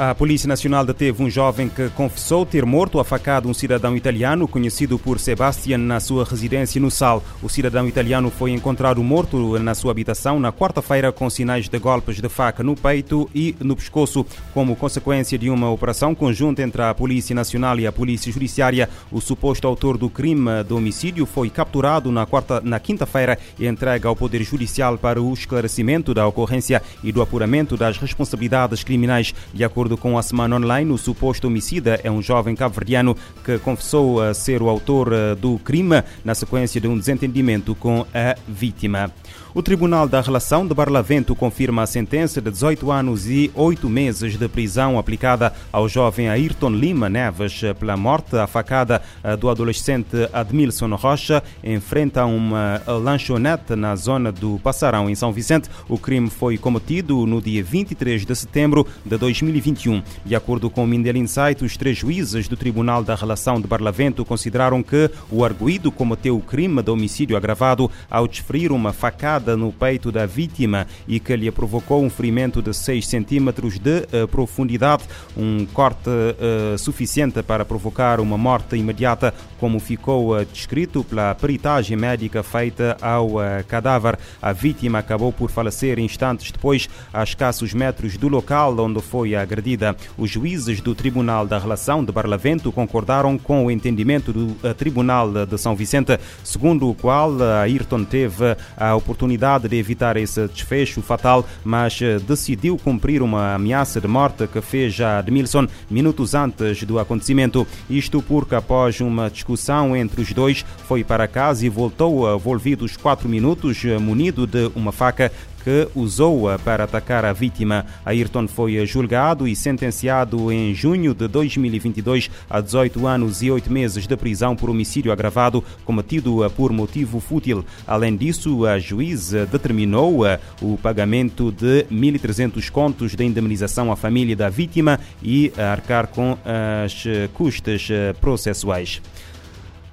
A 0.00 0.14
Polícia 0.14 0.46
Nacional 0.46 0.86
deteve 0.86 1.20
um 1.24 1.28
jovem 1.28 1.68
que 1.68 1.88
confessou 1.88 2.46
ter 2.46 2.64
morto 2.64 3.00
a 3.00 3.04
facada 3.04 3.48
um 3.48 3.52
cidadão 3.52 3.96
italiano 3.96 4.46
conhecido 4.46 4.96
por 4.96 5.18
Sebastian 5.18 5.78
na 5.78 5.98
sua 5.98 6.24
residência 6.24 6.80
no 6.80 6.88
Sal. 6.88 7.20
O 7.42 7.48
cidadão 7.48 7.88
italiano 7.88 8.30
foi 8.30 8.52
encontrado 8.52 9.02
morto 9.02 9.58
na 9.58 9.74
sua 9.74 9.90
habitação 9.90 10.38
na 10.38 10.52
quarta-feira 10.52 11.10
com 11.10 11.28
sinais 11.28 11.68
de 11.68 11.78
golpes 11.80 12.20
de 12.20 12.28
faca 12.28 12.62
no 12.62 12.76
peito 12.76 13.28
e 13.34 13.56
no 13.58 13.74
pescoço. 13.74 14.24
Como 14.54 14.76
consequência 14.76 15.36
de 15.36 15.50
uma 15.50 15.68
operação 15.68 16.14
conjunta 16.14 16.62
entre 16.62 16.80
a 16.80 16.94
Polícia 16.94 17.34
Nacional 17.34 17.80
e 17.80 17.84
a 17.84 17.90
Polícia 17.90 18.32
Judiciária, 18.32 18.88
o 19.10 19.20
suposto 19.20 19.66
autor 19.66 19.98
do 19.98 20.08
crime 20.08 20.62
de 20.62 20.74
homicídio 20.74 21.26
foi 21.26 21.50
capturado 21.50 22.12
na, 22.12 22.24
quarta, 22.24 22.60
na 22.60 22.78
quinta-feira 22.78 23.36
e 23.58 23.66
entregue 23.66 24.06
ao 24.06 24.14
Poder 24.14 24.44
Judicial 24.44 24.96
para 24.96 25.20
o 25.20 25.34
esclarecimento 25.34 26.14
da 26.14 26.24
ocorrência 26.24 26.80
e 27.02 27.10
do 27.10 27.20
apuramento 27.20 27.76
das 27.76 27.98
responsabilidades 27.98 28.84
criminais, 28.84 29.34
de 29.52 29.64
acordo 29.64 29.87
acordo 29.88 29.96
com 29.96 30.18
a 30.18 30.22
Semana 30.22 30.56
Online, 30.56 30.92
o 30.92 30.98
suposto 30.98 31.46
homicida 31.46 31.98
é 32.04 32.10
um 32.10 32.20
jovem 32.20 32.54
cabo-verdiano 32.54 33.16
que 33.42 33.58
confessou 33.58 34.34
ser 34.34 34.60
o 34.60 34.68
autor 34.68 35.12
eh, 35.12 35.34
do 35.34 35.58
crime 35.60 36.02
na 36.22 36.34
sequência 36.34 36.78
de 36.78 36.86
um 36.86 36.98
desentendimento 36.98 37.74
com 37.74 38.04
a 38.12 38.36
vítima. 38.46 39.10
O 39.54 39.62
Tribunal 39.62 40.06
da 40.06 40.20
Relação 40.20 40.66
de 40.66 40.74
Barlavento 40.74 41.34
confirma 41.34 41.82
a 41.82 41.86
sentença 41.86 42.40
de 42.40 42.50
18 42.50 42.92
anos 42.92 43.26
e 43.26 43.50
8 43.54 43.88
meses 43.88 44.36
de 44.36 44.46
prisão 44.46 44.98
aplicada 44.98 45.52
ao 45.72 45.88
jovem 45.88 46.28
Ayrton 46.28 46.70
Lima 46.70 47.08
Neves 47.08 47.62
pela 47.80 47.96
morte 47.96 48.36
à 48.36 48.46
facada 48.46 49.00
eh, 49.24 49.36
do 49.36 49.48
adolescente 49.48 50.28
Admilson 50.34 50.94
Rocha 50.96 51.42
em 51.64 51.80
frente 51.80 52.18
a 52.18 52.26
uma 52.26 52.82
lanchonete 52.86 53.74
na 53.74 53.96
zona 53.96 54.30
do 54.30 54.60
Passarão, 54.62 55.08
em 55.08 55.14
São 55.14 55.32
Vicente. 55.32 55.70
O 55.88 55.98
crime 55.98 56.28
foi 56.28 56.58
cometido 56.58 57.24
no 57.24 57.40
dia 57.40 57.64
23 57.64 58.26
de 58.26 58.36
setembro 58.36 58.86
de 59.04 59.16
2021. 59.16 59.77
De 60.24 60.34
acordo 60.34 60.68
com 60.68 60.82
o 60.82 60.86
Mindel 60.88 61.16
Insight, 61.18 61.64
os 61.64 61.76
três 61.76 61.96
juízes 61.96 62.48
do 62.48 62.56
Tribunal 62.56 63.04
da 63.04 63.14
Relação 63.14 63.60
de 63.60 63.68
Barlavento 63.68 64.24
consideraram 64.24 64.82
que 64.82 65.08
o 65.30 65.44
arguído 65.44 65.92
cometeu 65.92 66.36
o 66.36 66.40
crime 66.40 66.82
de 66.82 66.90
homicídio 66.90 67.36
agravado 67.36 67.88
ao 68.10 68.26
desferir 68.26 68.72
uma 68.72 68.92
facada 68.92 69.56
no 69.56 69.72
peito 69.72 70.10
da 70.10 70.26
vítima 70.26 70.84
e 71.06 71.20
que 71.20 71.36
lhe 71.36 71.48
provocou 71.52 72.02
um 72.02 72.10
ferimento 72.10 72.60
de 72.60 72.74
6 72.74 73.06
centímetros 73.06 73.78
de 73.78 74.00
uh, 74.00 74.26
profundidade, 74.26 75.04
um 75.36 75.64
corte 75.66 76.10
uh, 76.10 76.76
suficiente 76.76 77.40
para 77.40 77.64
provocar 77.64 78.18
uma 78.18 78.36
morte 78.36 78.74
imediata, 78.74 79.32
como 79.60 79.78
ficou 79.78 80.36
uh, 80.36 80.44
descrito 80.44 81.04
pela 81.04 81.36
peritagem 81.36 81.96
médica 81.96 82.42
feita 82.42 82.96
ao 83.00 83.34
cadáver. 83.68 84.18
A 84.42 84.52
vítima 84.52 84.98
acabou 84.98 85.32
por 85.32 85.50
falecer 85.50 86.00
instantes 86.00 86.50
depois, 86.50 86.88
a 87.12 87.22
escassos 87.22 87.72
metros 87.72 88.16
do 88.16 88.26
local 88.26 88.76
onde 88.80 89.00
foi 89.00 89.36
agredida. 89.36 89.67
Os 90.16 90.30
juízes 90.30 90.80
do 90.80 90.94
Tribunal 90.94 91.46
da 91.46 91.58
Relação 91.58 92.04
de 92.04 92.12
Barlavento 92.12 92.72
concordaram 92.72 93.36
com 93.36 93.66
o 93.66 93.70
entendimento 93.70 94.32
do 94.32 94.74
Tribunal 94.74 95.46
de 95.46 95.58
São 95.58 95.74
Vicente, 95.74 96.18
segundo 96.42 96.88
o 96.88 96.94
qual 96.94 97.32
Ayrton 97.42 98.04
teve 98.04 98.56
a 98.76 98.94
oportunidade 98.94 99.68
de 99.68 99.76
evitar 99.76 100.16
esse 100.16 100.46
desfecho 100.48 101.02
fatal, 101.02 101.46
mas 101.64 102.00
eh, 102.00 102.18
decidiu 102.18 102.76
cumprir 102.76 103.22
uma 103.22 103.54
ameaça 103.54 104.00
de 104.00 104.08
morte 104.08 104.46
que 104.46 104.60
fez 104.60 105.00
a 105.00 105.18
Admilson 105.18 105.66
minutos 105.90 106.34
antes 106.34 106.82
do 106.84 106.98
acontecimento. 106.98 107.66
Isto 107.88 108.22
porque, 108.22 108.54
após 108.54 109.00
uma 109.00 109.30
discussão 109.30 109.96
entre 109.96 110.20
os 110.20 110.32
dois, 110.32 110.64
foi 110.86 111.04
para 111.04 111.28
casa 111.28 111.64
e 111.64 111.68
voltou 111.68 112.34
envolvidos 112.34 112.96
quatro 112.96 113.28
minutos 113.28 113.84
eh, 113.84 113.98
munido 113.98 114.46
de 114.46 114.70
uma 114.74 114.92
faca 114.92 115.32
que 115.68 115.86
usou-a 115.94 116.58
para 116.58 116.84
atacar 116.84 117.26
a 117.26 117.32
vítima. 117.34 117.84
Ayrton 118.02 118.48
foi 118.48 118.86
julgado 118.86 119.46
e 119.46 119.54
sentenciado 119.54 120.50
em 120.50 120.74
junho 120.74 121.12
de 121.12 121.28
2022 121.28 122.30
a 122.48 122.62
18 122.62 123.06
anos 123.06 123.42
e 123.42 123.50
8 123.50 123.70
meses 123.70 124.06
de 124.06 124.16
prisão 124.16 124.56
por 124.56 124.70
homicídio 124.70 125.12
agravado 125.12 125.62
cometido 125.84 126.50
por 126.56 126.72
motivo 126.72 127.20
fútil. 127.20 127.66
Além 127.86 128.16
disso, 128.16 128.64
a 128.64 128.78
juíza 128.78 129.44
determinou 129.44 130.22
o 130.62 130.78
pagamento 130.78 131.52
de 131.52 131.84
1.300 131.92 132.70
contos 132.70 133.14
de 133.14 133.22
indemnização 133.22 133.92
à 133.92 133.96
família 133.96 134.34
da 134.34 134.48
vítima 134.48 134.98
e 135.22 135.52
arcar 135.58 136.06
com 136.06 136.38
as 136.82 137.04
custas 137.34 137.86
processuais. 138.22 139.02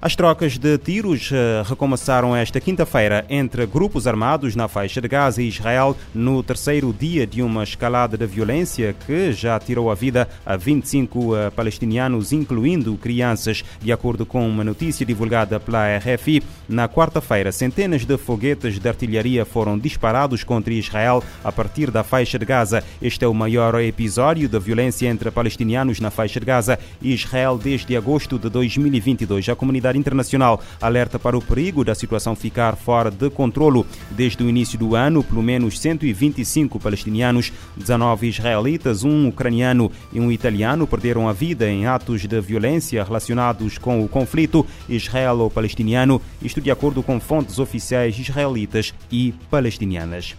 As 0.06 0.16
trocas 0.16 0.60
de 0.60 0.78
tiros 0.78 1.32
eh, 1.34 1.64
recomeçaram 1.66 2.36
esta 2.36 2.62
quinta-feira 2.62 3.26
entre 3.28 3.66
grupos 3.66 4.06
armados 4.06 4.56
na 4.56 4.68
faixa 4.68 5.02
de 5.02 5.08
Gaza 5.08 5.42
e 5.42 5.48
Israel 5.48 5.98
no 6.14 6.44
terceiro 6.44 6.94
dia 6.94 7.26
de 7.26 7.42
uma 7.42 7.64
escalada 7.64 8.16
de 8.16 8.28
violência 8.28 8.96
que 9.08 9.34
já 9.34 9.60
tirou 9.60 9.90
a 9.90 9.96
vida 9.96 10.30
a 10.46 10.56
25 10.56 11.36
eh, 11.36 11.50
palestinianos, 11.50 12.32
incluindo 12.32 12.96
crianças. 12.98 13.64
De 13.82 13.92
acordo 13.92 14.28
com 14.28 14.48
uma 14.48 14.64
notícia 14.64 15.04
divulgada 15.04 15.60
pela 15.60 15.98
RFI, 15.98 16.44
na 16.70 16.88
quarta-feira, 16.88 17.52
centenas 17.52 18.06
de 18.06 18.16
foguetes 18.16 18.78
de 18.78 18.88
artilharia 18.88 19.44
foram 19.44 19.76
disparados 19.76 20.44
contra 20.44 20.72
Israel 20.72 21.24
a 21.44 21.52
partir 21.52 21.90
da 21.90 22.04
faixa 22.04 22.38
de 22.38 22.46
Gaza. 22.46 22.84
Este 23.02 23.26
é 23.26 23.28
o 23.28 23.34
maior 23.34 23.74
episódio 23.82 24.48
de 24.48 24.60
violência 24.60 25.08
entre 25.08 25.32
palestinianos 25.32 26.00
na 26.00 26.12
faixa 26.12 26.40
de 26.40 26.46
Gaza 26.46 26.78
e 27.02 27.12
Israel 27.12 27.58
desde 27.58 27.98
agosto 27.98 28.38
de 28.38 28.52
2022. 28.52 29.50
A 29.50 29.56
comunidade 29.56 29.95
comunidade 29.96 29.98
internacional 29.98 30.62
alerta 30.82 31.18
para 31.18 31.38
o 31.38 31.42
perigo 31.42 31.84
da 31.84 31.96
situação 31.96 32.36
ficar 32.36 32.76
fora 32.76 33.10
de 33.10 33.30
controlo. 33.30 33.86
Desde 34.12 34.44
o 34.44 34.50
início 34.50 34.78
do 34.78 34.96
ano, 34.96 35.24
pelo 35.24 35.42
menos 35.42 35.80
125 35.80 36.80
palestinianos, 36.80 37.52
19 37.78 38.28
israelitas, 38.28 39.04
um 39.04 39.28
ucraniano 39.28 39.92
e 40.12 40.20
um 40.20 40.32
italiano 40.32 40.86
perderam 40.86 41.28
a 41.28 41.34
vida 41.34 41.70
em 41.70 41.86
atos 41.86 42.22
de 42.22 42.42
violência 42.42 43.04
relacionados 43.04 43.78
com 43.78 44.04
o 44.04 44.08
conflito 44.08 44.66
israelo-palestiniano, 44.90 46.22
isto 46.42 46.62
de 46.62 46.72
acordo 46.72 47.02
com 47.02 47.20
fontes 47.20 47.60
oficiais 47.60 48.18
israelitas 48.20 48.94
e 49.12 49.34
palestinianas. 49.50 50.36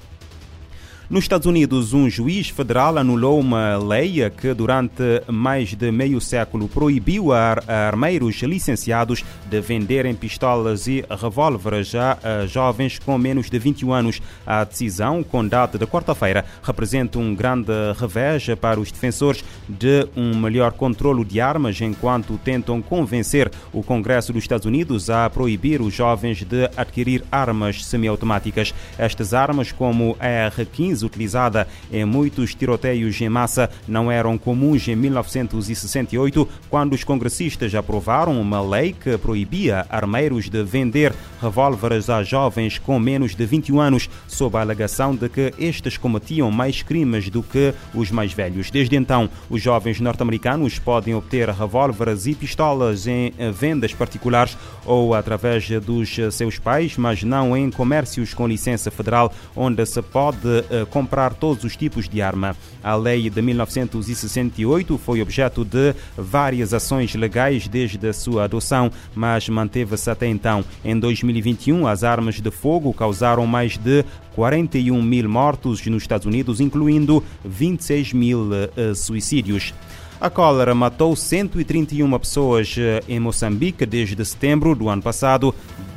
Nos 1.09 1.22
Estados 1.22 1.47
Unidos, 1.47 1.93
um 1.93 2.11
juiz 2.11 2.49
federal 2.49 2.99
anulou 2.99 3.39
uma 3.39 3.77
lei 3.77 4.28
que 4.28 4.53
durante 4.53 5.22
mais 5.28 5.72
de 5.72 5.93
meio 5.93 6.21
século 6.21 6.67
proibiu 6.67 7.33
a 7.33 7.62
armeiros 7.69 8.43
licenciados 8.43 9.25
de 9.49 9.61
venderem 9.61 10.17
pistolas 10.17 10.89
e 10.89 11.05
revólveres 11.09 11.94
a 11.94 12.44
jovens 12.49 12.99
com 12.99 13.17
menos 13.17 13.49
de 13.49 13.56
21 13.56 13.93
anos. 13.93 14.21
A 14.44 14.65
decisão, 14.65 15.22
com 15.22 15.47
data 15.47 15.78
de 15.78 15.87
quarta-feira, 15.87 16.44
representa 16.61 17.21
um 17.21 17.37
grande 17.37 17.71
revés 17.97 18.44
para 18.61 18.81
os 18.81 18.91
defensores 18.91 19.44
de 19.69 20.09
um 20.17 20.37
melhor 20.37 20.73
controlo 20.73 21.25
de 21.25 21.41
armas 21.41 21.81
enquanto 21.81 22.37
tentam 22.38 22.83
convencer 22.83 23.49
o 23.73 23.81
Congresso 23.81 24.33
dos 24.33 24.43
Estados 24.43 24.67
Unidos 24.67 25.09
a 25.09 25.31
proibir 25.31 25.81
os 25.81 25.94
jovens 25.94 26.43
de 26.43 26.69
adquirir 26.77 27.23
armas 27.31 27.84
semiautomáticas. 27.84 28.75
Estas 28.99 29.33
armas, 29.33 29.71
como 29.71 30.17
a 30.19 30.49
R-15, 30.97 31.03
utilizada 31.05 31.67
em 31.93 32.05
muitos 32.05 32.55
tiroteios 32.55 33.21
em 33.21 33.29
massa 33.29 33.71
não 33.87 34.11
eram 34.11 34.39
comuns 34.39 34.87
em 34.89 34.97
1968, 34.97 36.49
quando 36.71 36.95
os 36.95 37.05
congressistas 37.05 37.75
aprovaram 37.75 38.41
uma 38.41 38.61
lei 38.61 38.93
que 38.93 39.17
proibia 39.19 39.87
armeiros 39.91 40.49
de 40.49 40.62
vender 40.62 41.12
revólveres 41.41 42.09
a 42.09 42.23
jovens 42.23 42.79
com 42.79 42.99
menos 42.99 43.35
de 43.35 43.45
21 43.45 43.81
anos, 43.81 44.11
sob 44.27 44.56
a 44.56 44.61
alegação 44.61 45.15
de 45.15 45.29
que 45.29 45.53
estes 45.59 45.97
cometiam 45.97 46.50
mais 46.50 46.82
crimes 46.82 47.29
do 47.29 47.43
que 47.43 47.75
os 47.94 48.11
mais 48.11 48.32
velhos. 48.32 48.70
Desde 48.70 48.97
então, 48.97 49.29
os 49.50 49.62
jovens 49.62 50.00
norte-americanos 50.00 50.79
podem 50.79 51.15
obter 51.15 51.49
revólveres 51.50 52.26
e 52.26 52.35
pistolas 52.35 53.06
em 53.06 53.32
vendas 53.53 53.93
particulares 53.93 54.56
ou 54.85 55.15
através 55.15 55.69
dos 55.81 56.17
seus 56.32 56.59
pais, 56.59 56.97
mas 56.97 57.23
não 57.23 57.56
em 57.56 57.70
comércios 57.70 58.32
com 58.35 58.47
licença 58.47 58.91
federal, 58.91 59.32
onde 59.55 59.85
se 59.85 60.00
pode 60.03 60.65
eh, 60.70 60.86
comprar 60.91 61.35
todos 61.35 61.65
os 61.65 61.77
tipos 61.77 62.09
de 62.09 62.23
arma. 62.23 62.56
A 62.83 62.94
lei 62.94 63.29
de 63.29 63.43
1968 63.43 64.99
foi 64.99 65.21
objeto 65.21 65.65
de 65.65 65.94
várias 66.17 66.73
ações 66.73 67.15
legais 67.15 67.69
desde 67.69 68.06
a 68.06 68.12
sua 68.12 68.44
adoção, 68.44 68.91
mas 69.15 69.49
manteve-se 69.49 70.11
até 70.11 70.27
então. 70.27 70.65
Em 70.85 70.99
2021, 70.99 71.87
as 71.87 72.05
armas 72.05 72.41
de 72.41 72.50
fogo 72.50 72.93
causaram 72.93 73.47
mais 73.47 73.77
de 73.77 74.05
41 74.35 75.03
mil 75.03 75.29
mortos 75.29 75.85
nos 75.87 76.03
Estados 76.03 76.27
Unidos, 76.27 76.61
incluindo 76.61 77.23
26 77.44 78.12
mil 78.12 78.41
uh, 78.50 78.94
suicídios. 78.94 79.73
A 80.19 80.31
cólera 80.31 80.75
matou 80.75 81.15
131 81.15 82.19
pessoas 82.19 82.75
eh, 82.79 83.03
em 83.07 83.21
Moçambique 83.21 83.85
desde 83.85 84.25
setembro 84.25 84.75
do 84.75 84.89
ano 84.89 85.03
passado, 85.03 85.55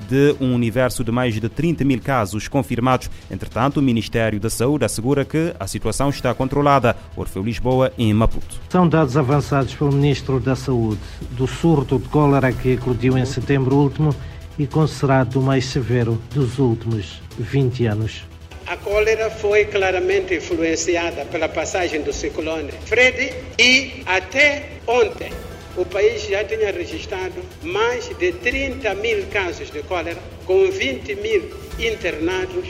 de 0.09 0.35
um 0.41 0.53
universo 0.53 1.05
de 1.05 1.11
mais 1.11 1.35
de 1.35 1.47
30 1.47 1.85
mil 1.85 2.01
casos 2.01 2.47
confirmados. 2.49 3.09
Entretanto, 3.31 3.77
o 3.77 3.81
Ministério 3.81 4.37
da 4.37 4.49
Saúde 4.49 4.83
assegura 4.83 5.23
que 5.23 5.53
a 5.57 5.67
situação 5.67 6.09
está 6.09 6.33
controlada. 6.33 6.97
Orfeu 7.15 7.41
Lisboa, 7.41 7.93
em 7.97 8.13
Maputo. 8.13 8.59
São 8.69 8.89
dados 8.89 9.15
avançados 9.15 9.73
pelo 9.73 9.93
Ministro 9.93 10.39
da 10.39 10.55
Saúde 10.55 10.99
do 11.31 11.47
surto 11.47 11.97
de 11.97 12.09
cólera 12.09 12.51
que 12.51 12.71
eclodiu 12.71 13.17
em 13.17 13.25
setembro 13.25 13.75
último 13.77 14.13
e 14.57 14.67
considerado 14.67 15.37
o 15.37 15.41
mais 15.41 15.65
severo 15.65 16.19
dos 16.33 16.59
últimos 16.59 17.21
20 17.37 17.85
anos. 17.85 18.28
A 18.69 18.77
cólera 18.77 19.31
foi 19.31 19.65
claramente 19.65 20.35
influenciada 20.35 21.25
pela 21.25 21.49
passagem 21.49 22.03
do 22.03 22.13
ciclone 22.13 22.71
Freddy 22.85 23.33
e 23.57 24.03
até 24.05 24.63
ontem 24.85 25.31
o 25.75 25.83
país 25.83 26.21
já 26.27 26.43
tinha 26.43 26.71
registrado 26.71 27.41
mais 27.63 28.07
de 28.19 28.31
30 28.31 28.93
mil 28.93 29.25
casos 29.31 29.71
de 29.71 29.81
cólera, 29.81 30.19
com 30.45 30.69
20 30.69 31.15
mil 31.15 31.49
internados 31.79 32.67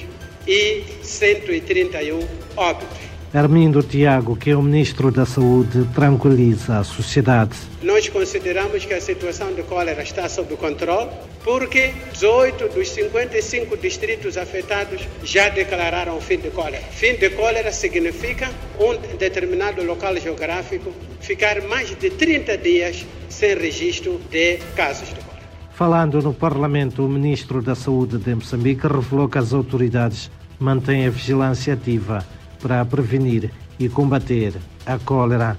e 0.47 0.85
131 1.03 2.25
óbitos. 2.55 3.08
Armindo 3.31 3.83
Tiago, 3.83 4.35
que 4.35 4.49
é 4.49 4.55
o 4.55 4.61
Ministro 4.61 5.11
da 5.11 5.23
Saúde, 5.23 5.87
tranquiliza 5.93 6.79
a 6.79 6.83
sociedade. 6.83 7.55
Nós 7.83 8.09
consideramos 8.09 8.85
que 8.85 8.93
a 8.95 8.99
situação 8.99 9.53
de 9.53 9.61
cólera 9.61 10.01
está 10.01 10.27
sob 10.27 10.55
controle, 10.55 11.11
porque 11.43 11.91
18 12.11 12.69
dos 12.69 12.89
55 12.89 13.77
distritos 13.77 14.35
afetados 14.35 15.07
já 15.23 15.47
declararam 15.49 16.17
o 16.17 16.21
fim 16.21 16.37
de 16.37 16.49
cólera. 16.49 16.83
Fim 16.89 17.17
de 17.17 17.29
cólera 17.29 17.71
significa 17.71 18.49
um 18.79 18.97
determinado 19.17 19.83
local 19.83 20.17
geográfico 20.17 20.91
ficar 21.21 21.61
mais 21.61 21.95
de 21.99 22.09
30 22.09 22.57
dias 22.57 23.05
sem 23.29 23.55
registro 23.55 24.19
de 24.31 24.57
casos 24.75 25.09
de 25.09 25.15
cólera. 25.21 25.29
Falando 25.75 26.19
no 26.23 26.33
Parlamento, 26.33 27.05
o 27.05 27.09
Ministro 27.09 27.61
da 27.61 27.75
Saúde 27.75 28.17
de 28.17 28.33
Moçambique 28.33 28.87
revelou 28.87 29.29
que 29.29 29.37
as 29.37 29.53
autoridades 29.53 30.31
mantêm 30.59 31.05
a 31.05 31.11
vigilância 31.11 31.75
ativa 31.75 32.25
para 32.61 32.83
prevenir 32.85 33.51
e 33.79 33.87
combater 33.87 34.55
a 34.85 34.97
cólera 34.97 35.57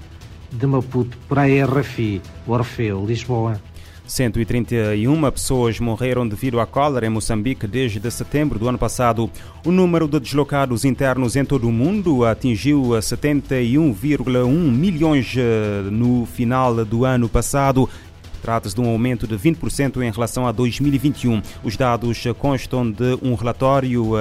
de 0.52 0.66
Maputo 0.66 1.16
para 1.28 1.42
a 1.42 1.66
RFI, 1.66 2.20
Orfeu, 2.46 3.04
Lisboa. 3.06 3.60
131 4.10 5.30
pessoas 5.30 5.78
morreram 5.78 6.26
devido 6.26 6.58
à 6.58 6.66
cólera 6.66 7.06
em 7.06 7.10
Moçambique 7.10 7.64
desde 7.66 8.10
setembro 8.10 8.58
do 8.58 8.68
ano 8.68 8.76
passado. 8.76 9.30
O 9.64 9.70
número 9.70 10.08
de 10.08 10.18
deslocados 10.18 10.84
internos 10.84 11.36
em 11.36 11.44
todo 11.44 11.68
o 11.68 11.72
mundo 11.72 12.24
atingiu 12.24 12.82
71,1 12.82 14.48
milhões 14.48 15.32
eh, 15.36 15.82
no 15.92 16.26
final 16.26 16.84
do 16.84 17.04
ano 17.04 17.28
passado 17.28 17.88
Trata-se 18.42 18.74
de 18.74 18.80
um 18.80 18.88
aumento 18.88 19.26
de 19.26 19.36
20% 19.36 20.02
em 20.02 20.10
relação 20.10 20.46
a 20.46 20.52
2021. 20.52 21.42
Os 21.62 21.76
dados 21.76 22.24
constam 22.38 22.90
de 22.90 23.18
um 23.22 23.34
relatório 23.34 24.14
uh, 24.14 24.18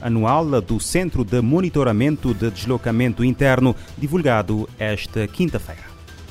anual 0.00 0.60
do 0.60 0.80
Centro 0.80 1.24
de 1.24 1.40
Monitoramento 1.40 2.32
de 2.34 2.50
Deslocamento 2.50 3.24
Interno, 3.24 3.76
divulgado 3.98 4.68
esta 4.78 5.26
quinta-feira. 5.26 5.82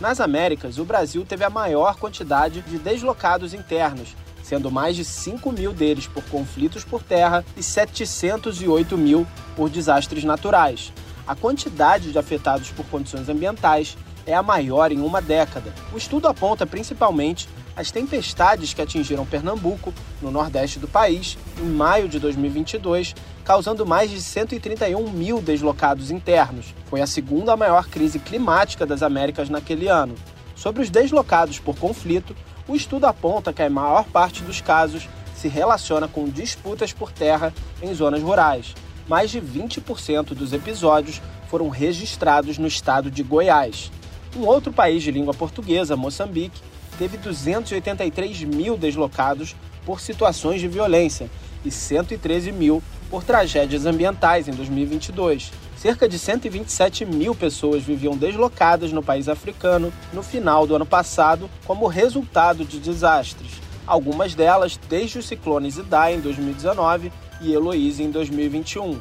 Nas 0.02 0.20
Américas, 0.20 0.78
o 0.80 0.86
Brasil 0.86 1.24
teve 1.24 1.44
a 1.44 1.50
maior 1.50 1.96
quantidade 1.96 2.62
de 2.62 2.78
deslocados 2.78 3.54
internos, 3.54 4.16
sendo 4.42 4.70
mais 4.70 4.96
de 4.96 5.06
5 5.06 5.52
mil 5.52 5.72
deles 5.72 6.08
por 6.08 6.24
conflitos 6.26 6.84
por 6.84 7.02
terra 7.04 7.46
e 7.56 7.64
708 7.64 8.98
mil 8.98 9.26
por 9.56 9.70
desastres 9.70 10.24
naturais. 10.24 10.92
A 11.26 11.36
quantidade 11.36 12.12
de 12.12 12.20
afetados 12.20 12.70
por 12.72 12.86
condições 12.88 13.30
ambientais 13.30 13.96
é 14.26 14.34
a 14.34 14.44
maior 14.44 14.92
em 14.92 15.00
uma 15.00 15.22
década. 15.22 15.74
O 15.94 15.98
estudo 15.98 16.28
aponta 16.28 16.66
principalmente 16.66 17.48
as 17.76 17.92
tempestades 17.92 18.74
que 18.74 18.82
atingiram 18.82 19.26
Pernambuco, 19.26 19.94
no 20.22 20.30
nordeste 20.30 20.80
do 20.80 20.88
país, 20.88 21.38
em 21.60 21.66
maio 21.66 22.08
de 22.08 22.20
2022, 22.20 23.16
causando 23.44 23.86
mais 23.86 24.10
de 24.10 24.22
131 24.22 25.10
mil 25.10 25.42
deslocados 25.42 26.12
internos. 26.12 26.74
Foi 26.86 27.02
a 27.02 27.08
segunda 27.08 27.58
maior 27.58 27.88
crise 27.88 28.20
climática 28.20 28.86
das 28.86 29.02
Américas 29.02 29.50
naquele 29.50 29.88
ano. 29.88 30.16
Sobre 30.56 30.84
os 30.84 30.90
deslocados 30.90 31.60
por 31.60 31.76
conflito, 31.76 32.36
o 32.68 32.76
estudo 32.76 33.06
aponta 33.06 33.52
que 33.52 33.62
a 33.62 33.70
maior 33.70 34.06
parte 34.06 34.44
dos 34.44 34.62
casos 34.62 35.10
se 35.36 35.48
relaciona 35.48 36.08
com 36.08 36.30
disputas 36.30 36.94
por 36.94 37.12
terra 37.12 37.54
em 37.82 37.94
zonas 37.94 38.22
rurais. 38.22 38.74
Mais 39.08 39.32
de 39.32 39.42
20% 39.42 40.28
dos 40.34 40.54
episódios 40.54 41.22
foram 41.50 41.68
registrados 41.68 42.58
no 42.58 42.68
estado 42.68 43.12
de 43.12 43.22
Goiás. 43.24 43.92
Um 44.36 44.48
outro 44.48 44.74
país 44.74 45.04
de 45.04 45.12
língua 45.12 45.34
portuguesa, 45.34 45.96
Moçambique, 45.96 46.60
teve 46.98 47.18
283 47.18 48.44
mil 48.44 48.76
deslocados 48.76 49.56
por 49.86 50.02
situações 50.02 50.60
de 50.60 50.68
violência 50.68 51.30
e 51.64 51.70
113 51.70 52.52
mil 52.52 52.82
por 53.12 53.24
tragédias 53.24 53.86
ambientais 53.86 54.48
em 54.48 54.52
2022. 54.52 55.52
Cerca 55.78 56.10
de 56.10 56.18
127 56.18 57.06
mil 57.06 57.36
pessoas 57.36 57.84
viviam 57.84 58.18
deslocadas 58.18 58.92
no 58.92 59.04
país 59.04 59.30
africano 59.30 59.94
no 60.12 60.24
final 60.24 60.66
do 60.66 60.76
ano 60.76 60.86
passado 60.86 61.50
como 61.66 61.88
resultado 61.88 62.66
de 62.66 62.80
desastres. 62.80 63.52
Algumas 63.86 64.34
delas 64.34 64.80
desde 64.90 65.20
os 65.20 65.28
ciclones 65.28 65.78
Idai 65.78 66.16
em 66.16 66.20
2019 66.22 67.12
e 67.42 67.54
Heloísa 67.54 68.02
em 68.02 68.10
2021. 68.10 69.00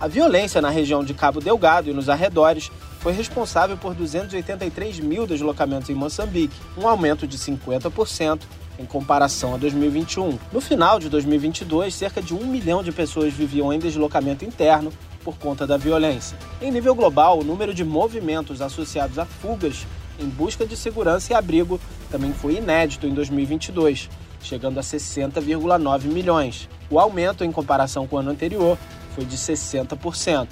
A 0.00 0.08
violência 0.08 0.60
na 0.60 0.70
região 0.70 1.04
de 1.04 1.14
Cabo 1.14 1.40
Delgado 1.40 1.88
e 1.88 1.92
nos 1.92 2.08
arredores 2.08 2.72
foi 3.02 3.12
responsável 3.12 3.76
por 3.76 3.94
283 3.94 5.00
mil 5.00 5.26
deslocamentos 5.26 5.90
em 5.90 5.94
Moçambique, 5.94 6.54
um 6.78 6.86
aumento 6.86 7.26
de 7.26 7.36
50% 7.36 8.42
em 8.78 8.86
comparação 8.86 9.54
a 9.54 9.56
2021. 9.56 10.38
No 10.52 10.60
final 10.60 11.00
de 11.00 11.08
2022, 11.08 11.92
cerca 11.92 12.22
de 12.22 12.32
um 12.32 12.46
milhão 12.46 12.80
de 12.80 12.92
pessoas 12.92 13.34
viviam 13.34 13.72
em 13.72 13.78
deslocamento 13.80 14.44
interno 14.44 14.92
por 15.24 15.36
conta 15.36 15.66
da 15.66 15.76
violência. 15.76 16.38
Em 16.60 16.70
nível 16.70 16.94
global, 16.94 17.40
o 17.40 17.44
número 17.44 17.74
de 17.74 17.84
movimentos 17.84 18.62
associados 18.62 19.18
a 19.18 19.26
fugas 19.26 19.84
em 20.20 20.28
busca 20.28 20.64
de 20.64 20.76
segurança 20.76 21.32
e 21.32 21.36
abrigo 21.36 21.80
também 22.08 22.32
foi 22.32 22.54
inédito 22.54 23.06
em 23.06 23.14
2022, 23.14 24.08
chegando 24.40 24.78
a 24.78 24.82
60,9 24.82 26.04
milhões. 26.04 26.68
O 26.88 27.00
aumento 27.00 27.42
em 27.42 27.50
comparação 27.50 28.06
com 28.06 28.14
o 28.14 28.18
ano 28.20 28.30
anterior 28.30 28.78
foi 29.14 29.24
de 29.24 29.36
60%. 29.36 30.46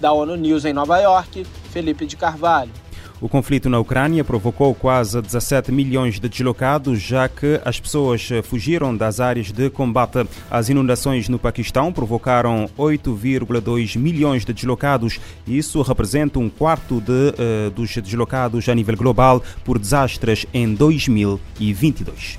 Da 0.00 0.12
ONU 0.12 0.36
News 0.36 0.64
em 0.64 0.72
Nova 0.72 0.98
York, 0.98 1.44
Felipe 1.70 2.06
de 2.06 2.16
Carvalho. 2.16 2.70
O 3.18 3.30
conflito 3.30 3.70
na 3.70 3.78
Ucrânia 3.78 4.22
provocou 4.22 4.74
quase 4.74 5.20
17 5.22 5.72
milhões 5.72 6.20
de 6.20 6.28
deslocados, 6.28 7.00
já 7.00 7.26
que 7.28 7.58
as 7.64 7.80
pessoas 7.80 8.28
fugiram 8.44 8.94
das 8.94 9.20
áreas 9.20 9.50
de 9.50 9.70
combate. 9.70 10.26
As 10.50 10.68
inundações 10.68 11.26
no 11.28 11.38
Paquistão 11.38 11.92
provocaram 11.92 12.68
8,2 12.76 13.98
milhões 13.98 14.44
de 14.44 14.52
deslocados. 14.52 15.18
Isso 15.46 15.80
representa 15.80 16.38
um 16.38 16.50
quarto 16.50 17.00
de, 17.00 17.12
uh, 17.12 17.70
dos 17.70 17.94
deslocados 17.96 18.68
a 18.68 18.74
nível 18.74 18.96
global 18.96 19.42
por 19.64 19.78
desastres 19.78 20.44
em 20.52 20.74
2022. 20.74 22.38